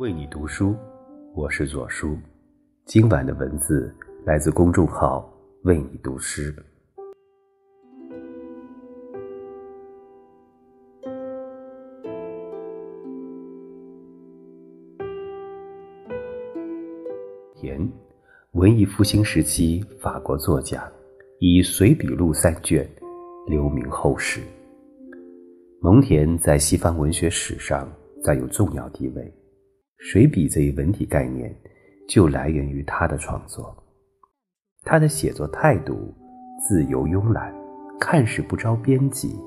[0.00, 0.74] 为你读书，
[1.34, 2.16] 我是左叔。
[2.86, 3.94] 今晚的文字
[4.24, 5.30] 来自公众号
[5.64, 6.50] “为你读诗”。
[17.54, 17.86] 田，
[18.52, 20.90] 文艺复兴时期法国作家，
[21.40, 22.88] 以随笔录三卷
[23.46, 24.40] 留名后世。
[25.82, 27.86] 蒙田在西方文学史上
[28.24, 29.30] 占有重要地位。
[30.02, 31.54] 水笔这一文体概念，
[32.08, 33.76] 就来源于他的创作。
[34.82, 36.14] 他的写作态度
[36.66, 37.54] 自由慵懒，
[38.00, 39.38] 看似不着边际，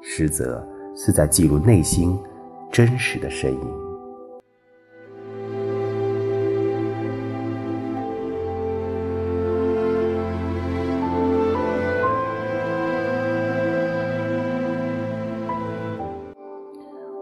[0.00, 2.16] 实则是在记录内心
[2.70, 3.60] 真实的身影。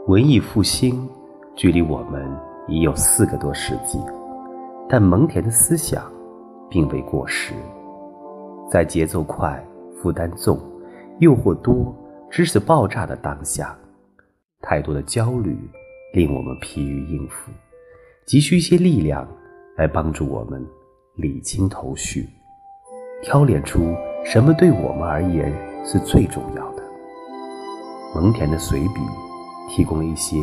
[0.08, 1.08] 文艺复兴
[1.56, 2.55] 距离我们。
[2.68, 3.98] 已有四个多世纪，
[4.88, 6.10] 但蒙恬的思想
[6.68, 7.54] 并未过时。
[8.68, 9.64] 在节奏快、
[10.02, 10.58] 负担重、
[11.20, 11.94] 诱惑多、
[12.28, 13.76] 知识爆炸的当下，
[14.60, 15.56] 太多的焦虑
[16.12, 17.52] 令我们疲于应付，
[18.26, 19.26] 急需一些力量
[19.76, 20.60] 来帮助我们
[21.14, 22.28] 理清头绪，
[23.22, 25.52] 挑拣出什么对我们而言
[25.84, 26.82] 是最重要的。
[28.12, 29.00] 蒙恬的随笔
[29.68, 30.36] 提供了一些。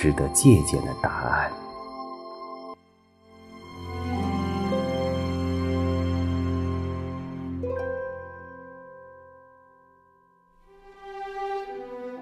[0.00, 1.50] 值得借鉴的答案。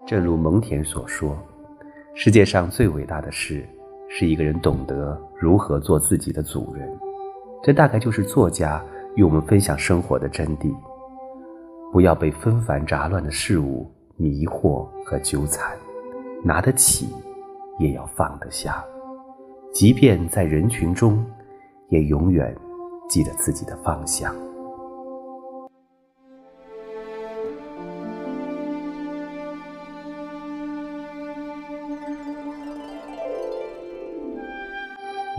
[0.05, 1.39] 正如蒙恬所说
[2.17, 3.64] ：“世界上最伟大的事，
[4.08, 6.91] 是一个人懂得如何做自己的主人。”
[7.63, 10.75] 这大概就是作家与我们分享生活的真谛。
[11.92, 15.79] 不要被纷繁杂乱的事物迷惑和纠缠，
[16.42, 17.08] 拿得起。
[17.78, 18.84] 也要放得下，
[19.72, 21.24] 即便在人群中，
[21.89, 22.55] 也永远
[23.08, 24.34] 记得自己的方向。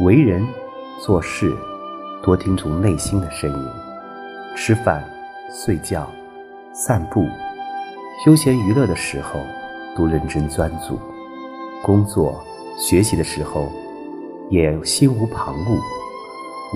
[0.06, 0.42] 为人
[1.02, 1.54] 做事，
[2.24, 3.70] 多听从内心的声音；
[4.56, 5.04] 吃饭、
[5.52, 6.10] 睡觉、
[6.72, 7.26] 散步、
[8.24, 9.42] 休闲娱乐的时候，
[9.98, 10.98] 都认真专注。
[11.82, 12.44] 工作、
[12.78, 13.72] 学习的时候，
[14.50, 15.80] 也心无旁骛。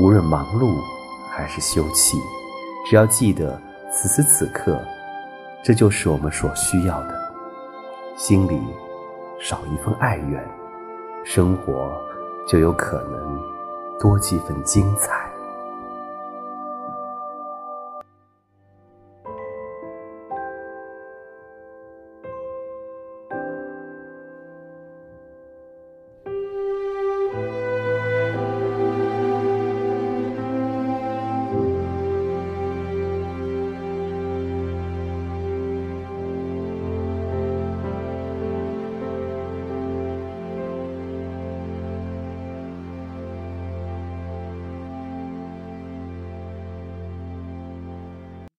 [0.02, 0.76] 无论忙碌
[1.30, 2.16] 还是休憩，
[2.90, 3.62] 只要记得
[3.92, 4.80] 此时此刻，
[5.64, 7.32] 这就是我们所需要的。
[8.16, 8.60] 心里
[9.40, 10.44] 少一份哀怨，
[11.24, 11.92] 生活
[12.48, 13.40] 就有可能
[14.00, 15.23] 多几分精彩。